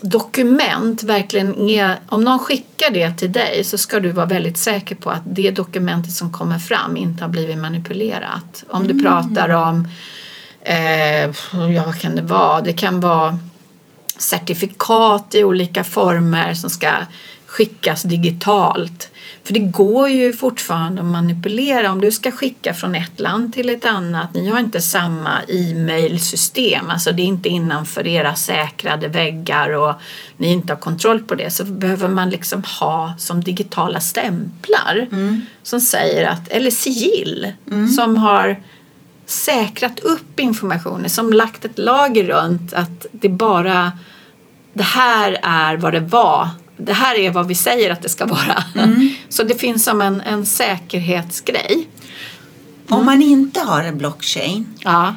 [0.00, 4.94] dokument verkligen är, om någon skickar det till dig så ska du vara väldigt säker
[4.94, 8.64] på att det dokumentet som kommer fram inte har blivit manipulerat.
[8.68, 9.88] Om du pratar om,
[10.62, 11.30] eh,
[11.74, 13.38] ja vad kan det vara, det kan vara
[14.16, 16.88] certifikat i olika former som ska
[17.52, 19.10] skickas digitalt.
[19.44, 23.70] För det går ju fortfarande att manipulera om du ska skicka från ett land till
[23.70, 24.34] ett annat.
[24.34, 29.94] Ni har inte samma e-mailsystem, alltså det är inte innanför era säkrade väggar och
[30.36, 35.08] ni inte har kontroll på det så behöver man liksom ha som digitala stämplar
[35.62, 37.52] som säger att, eller sigill
[37.96, 38.62] som har
[39.26, 43.92] säkrat upp informationen, som lagt ett lager runt att det bara
[44.72, 46.48] det här är vad det var.
[46.76, 48.64] Det här är vad vi säger att det ska vara.
[49.28, 51.88] Så det finns som en, en säkerhetsgrej.
[52.88, 55.14] Om man inte har en blockchain, Ja.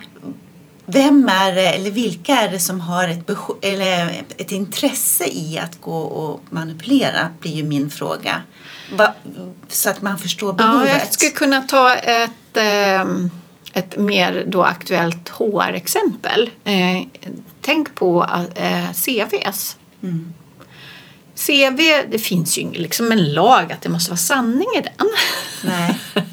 [0.85, 3.29] vem är det, eller vilka är det som har ett,
[3.61, 8.41] eller ett intresse i att gå och manipulera, blir ju min fråga.
[8.97, 9.13] Va,
[9.67, 10.89] så att man förstår ja, behovet.
[11.03, 13.29] jag skulle kunna ta ett, ehm,
[13.73, 16.49] ett mer då aktuellt HR-exempel.
[16.63, 17.01] Eh,
[17.61, 19.77] tänk på eh, CVs.
[21.35, 25.09] CV, det finns ju liksom en lag att det måste vara sanning i den.
[25.63, 25.99] Nej.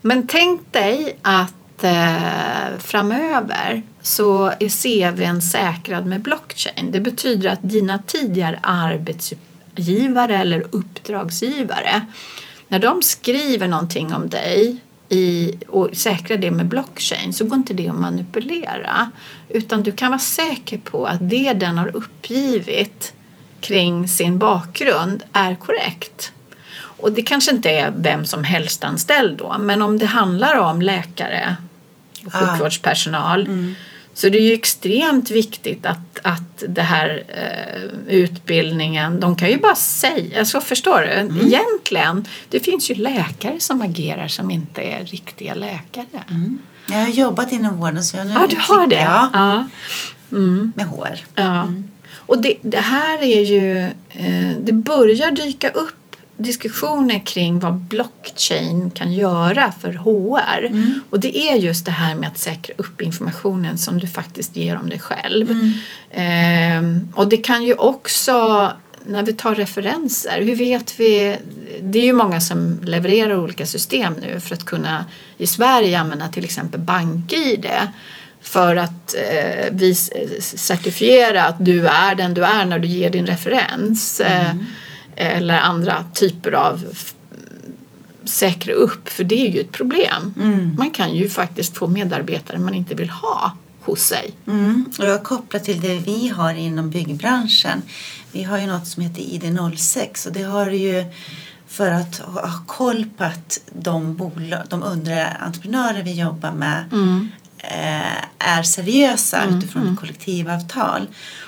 [0.00, 6.90] Men tänk dig att eh, framöver så är CVn säkrad med blockchain.
[6.90, 12.06] Det betyder att dina tidigare arbetsgivare eller uppdragsgivare
[12.68, 14.76] när de skriver någonting om dig
[15.08, 19.10] i, och säkra det med blockchain så går inte det att manipulera.
[19.48, 23.14] Utan du kan vara säker på att det den har uppgivit
[23.60, 26.32] kring sin bakgrund är korrekt.
[26.76, 30.82] Och det kanske inte är vem som helst anställd då, men om det handlar om
[30.82, 31.56] läkare
[32.26, 32.38] och Ah.
[32.46, 33.74] sjukvårdspersonal Mm.
[34.14, 37.82] så det är ju extremt viktigt att, att det här eh,
[38.14, 41.06] utbildningen, de kan ju bara säga, alltså förstår du?
[41.12, 41.46] Mm.
[41.46, 46.06] Egentligen, det finns ju läkare som agerar som inte är riktiga läkare.
[46.86, 48.96] Jag har jobbat inom vården så jag nu Ja, du har det?
[49.02, 49.64] Ja, Ja.
[50.32, 50.72] Mm.
[50.76, 51.18] med hår.
[51.34, 51.68] Ja.
[52.30, 58.90] Och det, det här är ju, eh, det börjar dyka upp diskussioner kring vad blockchain
[58.90, 60.70] kan göra för HR.
[61.10, 64.76] Och det är just det här med att säkra upp informationen som du faktiskt ger
[64.76, 65.72] om dig själv.
[66.10, 68.68] Ehm, och det kan ju också,
[69.06, 71.36] när vi tar referenser, hur vet vi?
[71.82, 75.04] Det är ju många som levererar olika system nu för att kunna
[75.38, 77.66] i Sverige använda till exempel BankID
[78.42, 79.94] för att eh, vi
[80.40, 84.20] certifiera att du är den du är när du ger din referens.
[84.20, 84.54] Eh,
[85.16, 86.84] eller andra typer av
[88.24, 90.34] säkra upp, för det är ju ett problem.
[90.78, 94.34] Man kan ju faktiskt få medarbetare man inte vill ha hos sig.
[94.46, 94.92] Mm.
[94.98, 97.82] Och jag kopplar till det vi har inom byggbranschen.
[98.32, 101.04] Vi har ju något som heter ID06 och det har ju
[101.66, 107.26] för att ha koll på att de, bolag, de underentreprenörer vi jobbar med eh,
[108.38, 111.06] är seriösa utifrån ett kollektivavtal.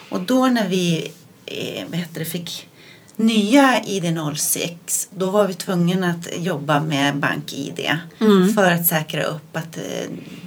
[0.09, 1.13] Och då när vi
[1.47, 2.69] eh, vad heter det, fick
[3.17, 7.91] nya ID06 då var vi tvungna att jobba med BankID
[8.55, 9.83] för att säkra upp att eh,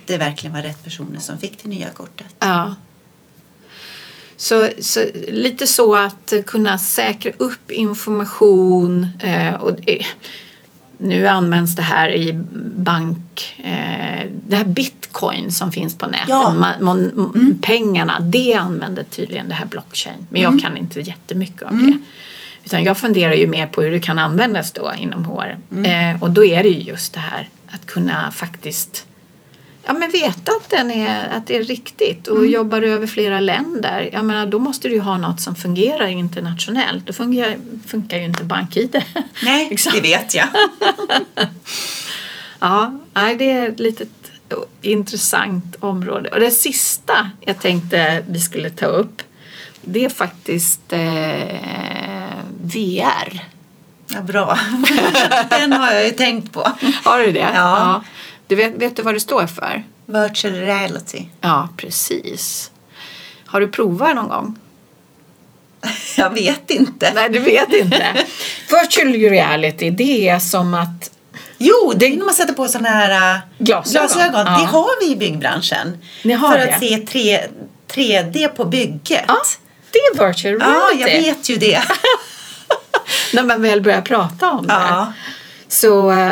[0.05, 2.35] det verkligen var rätt personer som fick det nya kortet.
[2.39, 2.75] Ja.
[4.37, 9.07] Så, så lite så att kunna säkra upp information
[9.59, 10.05] och det,
[10.97, 12.33] nu används det här i
[12.75, 14.04] bank, eh,
[14.47, 16.53] det här bitcoin som finns på nätet, Ja.
[16.53, 20.27] man, man, pengarna, det använder tydligen det här blockchain.
[20.29, 21.97] Men jag kan inte jättemycket om det.
[22.65, 25.57] Utan jag funderar ju mer på hur det kan användas då inom HR.
[25.85, 29.05] Eh, och då är det ju just det här att kunna faktiskt
[29.85, 34.09] ja, men veta att, den är, att det är riktigt och jobbar över flera länder.
[34.13, 37.07] Jag menar, då måste du ju ha något som fungerar internationellt.
[37.07, 37.55] Då fungerar,
[37.87, 39.03] funkar ju inte BankID.
[39.43, 39.91] Nej, Liksom.
[39.95, 40.47] det vet jag.
[42.59, 44.24] Ja, nej, det är ett litet
[44.81, 46.29] intressant område.
[46.29, 49.21] Och det sista jag tänkte vi skulle ta upp
[49.85, 53.39] det är faktiskt eh, VR.
[54.07, 54.59] Ja, bra.
[55.49, 56.71] Den har jag ju tänkt på.
[57.03, 57.51] Har du det?
[57.53, 58.03] Ja.
[58.47, 59.83] Du vet, vet du vad det står för?
[60.05, 61.25] Virtual reality.
[61.41, 62.71] Ja, precis.
[63.45, 64.59] Har du provat någon gång?
[66.17, 67.11] Jag vet inte.
[67.15, 68.25] Nej, du vet inte.
[68.69, 71.11] Virtual reality, det är som att
[71.57, 74.07] Jo, det är när man sätter på sådana här äh, Glasögon.
[74.07, 74.45] glasögon.
[74.45, 74.59] Ja.
[74.59, 75.97] Det har vi i byggbranschen.
[76.21, 76.73] För det?
[76.75, 77.39] att se 3,
[77.93, 79.23] 3D på bygget.
[79.27, 79.37] ja,
[79.91, 80.99] det är virtual Ja, reality.
[81.01, 81.81] jag vet ju det.
[83.33, 84.73] När man väl börjar prata om det.
[84.73, 85.13] Ja.
[85.67, 86.31] Så eh,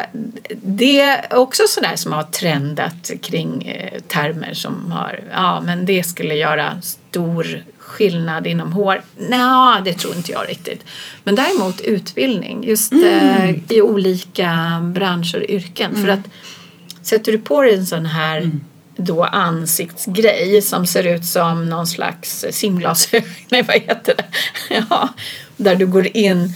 [0.62, 6.04] det är också sådär som har trendat kring eh, termer som har, ja men det
[6.04, 9.02] skulle göra stor skillnad inom hår.
[9.18, 10.86] Nej, det tror inte jag riktigt.
[11.24, 15.96] Men däremot utbildning, just eh, i olika branscher och yrken.
[15.96, 16.30] För att
[17.02, 18.52] sätter du på dig en sån här
[18.96, 24.26] då ansiktsgrej som ser ut som någon slags simglasögon, nej vad heter det?
[24.90, 25.10] Ja,
[25.58, 26.54] där du går in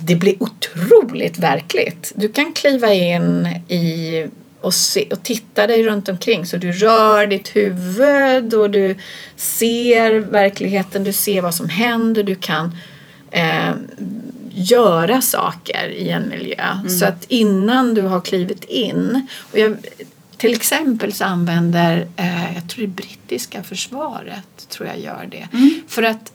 [0.00, 2.12] det blir otroligt verkligt.
[2.14, 4.26] Du kan kliva in i
[4.64, 8.96] och, se, och titta dig runt omkring så du rör ditt huvud och du
[9.36, 12.76] ser verkligheten, du ser vad som händer, du kan
[13.30, 13.72] eh,
[14.50, 16.64] göra saker i en miljö.
[16.88, 19.76] Så att innan du har klivit in, och jag,
[20.36, 25.48] till exempel så använder, eh, jag tror det brittiska försvaret, tror jag gör det.
[25.88, 26.32] För att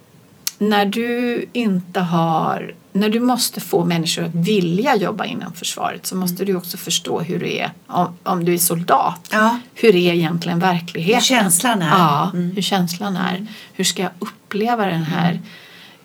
[0.59, 6.15] när du inte har när du måste få människor att vilja jobba inom försvaret så
[6.15, 9.27] måste du också förstå hur det är om, om du är soldat.
[9.31, 9.59] Ja.
[9.73, 11.15] Hur är egentligen verkligheten?
[11.15, 11.89] Hur känslan är.
[11.89, 13.47] Ja, hur känslan är.
[13.73, 15.41] Hur ska jag uppleva den här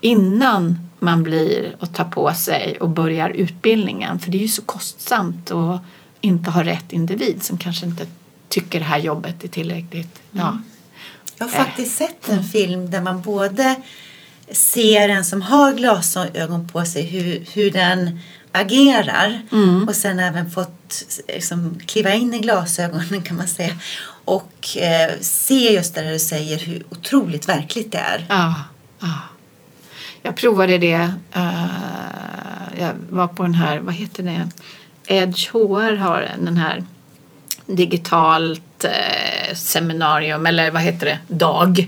[0.00, 4.18] innan man blir och tar på sig och börjar utbildningen?
[4.18, 5.80] För det är ju så kostsamt att
[6.20, 8.06] inte ha rätt individ som kanske inte
[8.48, 10.22] tycker det här jobbet är tillräckligt.
[10.30, 10.58] Ja.
[11.38, 13.76] Jag har faktiskt sett en film där man både
[14.50, 18.20] ser en som har glasögon på sig hur, hur den
[18.52, 19.42] agerar
[19.88, 23.74] och sen även fått liksom, kliva in i glasögonen kan man säga
[24.24, 28.26] och eh, se just det där du säger hur otroligt verkligt det är.
[28.28, 28.54] Ja,
[29.00, 29.18] ja.
[30.22, 31.12] Jag provade det.
[31.32, 31.64] eh,
[32.78, 34.48] jag var på den här, vad heter det?
[35.06, 36.84] Edge HR har den här
[37.66, 41.86] digitalt eh, seminarium eller vad heter det, dag.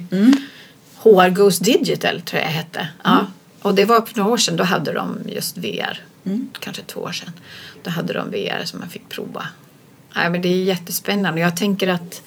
[1.06, 2.88] HR Goes Digital tror jag hette.
[3.04, 3.26] Ja.
[3.62, 6.00] Och det var för några år sedan, då hade de just VR.
[6.60, 7.32] Kanske två år sedan.
[7.82, 9.46] Då hade de VR som man fick prova.
[10.16, 11.40] Nej, men det är jättespännande.
[11.40, 12.22] Jag tänker att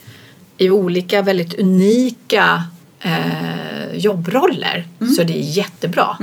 [0.57, 2.63] i olika väldigt unika
[2.99, 6.17] eh, jobbroller så det är jättebra.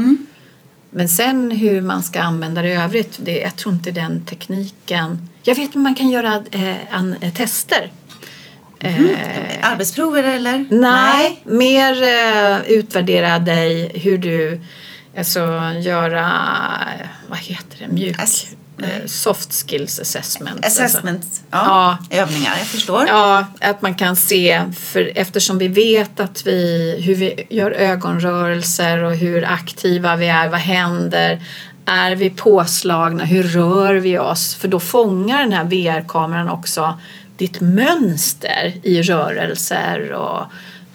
[0.91, 5.29] Men sen hur man ska använda det i övrigt, det, jag tror inte den tekniken...
[5.43, 7.33] Jag vet att man kan göra eh, an, eh,
[8.81, 10.66] Eh, Arbetsprover eller?
[10.70, 14.61] Nej, mer eh, utvärdera dig, hur du,
[15.18, 15.41] alltså
[15.81, 16.31] göra,
[17.29, 18.47] vad heter det, mjuk, Ass-
[18.83, 20.64] eh, soft skills assessment.
[20.64, 20.83] Alltså.
[20.83, 21.99] Assessment, ja.
[22.11, 23.05] övningar, jag förstår.
[23.09, 29.03] Ja, att man kan se, för eftersom vi vet att vi, hur vi gör ögonrörelser
[29.03, 31.43] och hur aktiva vi är, vad händer?
[31.89, 33.24] Är vi påslagna?
[33.24, 34.55] Hur rör vi oss?
[34.55, 36.99] För då fångar den här VR-kameran också
[37.37, 40.45] ditt mönster i rörelser och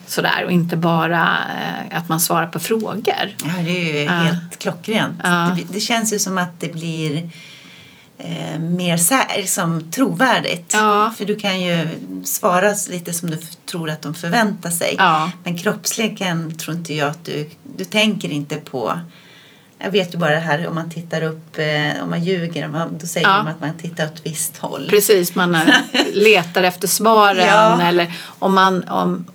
[0.07, 3.35] sådär och inte bara eh, att man svarar på frågor.
[3.43, 5.19] Ja, det är ju helt klockrent.
[5.23, 5.57] Ja.
[5.57, 7.29] Det, det känns ju som att det blir
[8.17, 10.73] eh, mer sä- liksom, trovärdigt.
[10.73, 11.13] Ja.
[11.17, 11.87] För du kan ju
[12.23, 13.37] svara lite som du
[13.71, 14.95] tror att de förväntar sig.
[14.97, 15.31] Ja.
[15.43, 18.99] Men kroppsligen tror inte jag att du, du tänker inte på
[19.84, 23.07] jag vet ju bara det här om man tittar upp, eh, om man ljuger, då
[23.07, 23.38] säger Ja.
[23.38, 24.88] de att man tittar åt ett visst håll.
[24.89, 25.57] Precis, man
[26.13, 27.82] letar efter svaren Ja.
[27.82, 29.25] eller om man, om,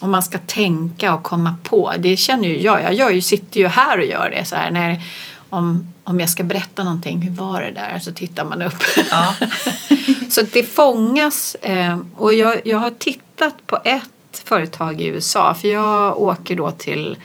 [0.00, 1.92] om man ska tänka och komma på.
[1.98, 2.82] Det känner ju jag.
[2.82, 4.70] Jag gör ju, sitter ju här och gör det så här.
[4.70, 5.02] När,
[5.50, 7.98] om, om jag ska berätta någonting, hur var det där?
[7.98, 8.82] Så tittar man upp.
[9.10, 9.34] Ja.
[10.30, 11.54] så det fångas.
[11.54, 15.54] Eh, och jag, jag har tittat på ett företag i USA.
[15.54, 17.16] För jag åker då till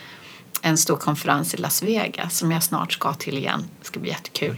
[0.67, 3.63] en stor konferens i Las Vegas som jag snart ska till igen.
[3.79, 4.57] Det ska bli jättekul.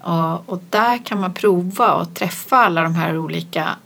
[0.00, 3.76] Och, och där kan man prova och träffa alla de här olika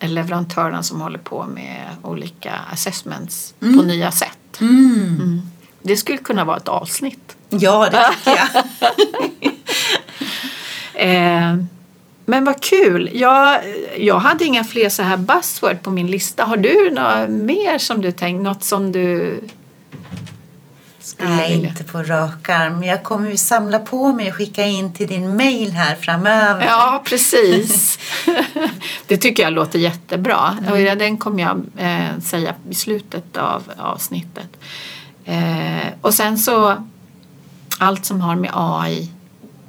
[0.00, 4.60] leverantörerna som håller på med olika assessments på nya sätt.
[4.60, 5.42] Mm.
[5.82, 7.36] Det skulle kunna vara ett avsnitt.
[7.48, 8.64] ja, det tycker jag.
[10.94, 11.56] Eh,
[12.24, 13.10] men vad kul!
[13.12, 13.60] Jag,
[13.98, 16.44] jag hade inga fler så här buzzword på min lista.
[16.44, 18.42] Har du något mer som du tänkt?
[18.42, 19.40] Något som du
[21.02, 21.68] skulle Nej, vilja?
[21.68, 22.84] inte på rak arm.
[22.84, 26.66] Jag kommer ju samla på mig och skicka in till din mail här framöver.
[26.66, 27.98] Ja, precis.
[29.06, 30.58] det tycker jag låter jättebra.
[30.70, 34.48] Och ja, den kommer jag eh, säga i slutet av avsnittet.
[35.24, 36.86] Eh, och sen så
[37.78, 39.10] allt som har med AI,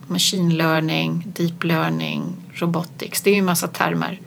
[0.08, 3.22] machine learning, deep learning, robotics.
[3.22, 4.20] Det är ju en massa termer.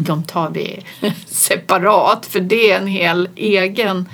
[0.00, 0.84] De tar vi
[1.26, 4.08] separat för det är en hel egen,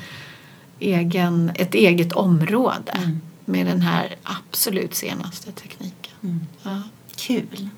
[0.81, 3.13] egen ett eget område
[3.45, 6.47] med den här absolut senaste tekniken.
[6.63, 6.83] Ja.
[7.17, 7.69] Kul.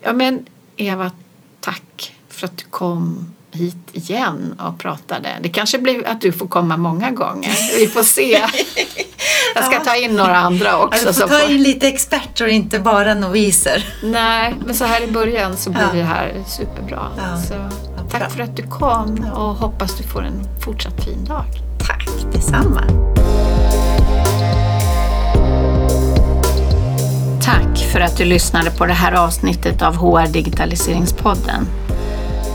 [0.00, 1.10] Ja men Eva,
[1.60, 5.28] tack för att du kom hit igen och pratade.
[5.42, 7.78] Det kanske blir att du får komma många gånger.
[7.78, 8.30] Vi får se.
[9.54, 11.06] Jag ska ta in några andra också.
[11.06, 13.94] Du får ta in lite experter och inte bara noviser.
[14.02, 15.88] Nej, men så här i början så blir Ja.
[15.92, 17.08] vi här superbra.
[17.16, 17.54] Ja, Så,
[18.10, 21.44] tack för att du kom och hoppas du får en fortsatt fin dag.
[21.86, 22.82] Tack detsamma.
[27.42, 31.66] Tack för att du lyssnade på det här avsnittet av HR Digitaliseringspodden.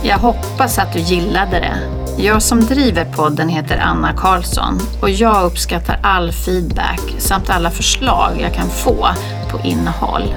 [0.03, 1.77] Jag hoppas att du gillade det.
[2.23, 8.31] Jag som driver podden heter Anna Karlsson och jag uppskattar all feedback samt alla förslag
[8.41, 9.07] jag kan få
[9.49, 10.33] på innehåll.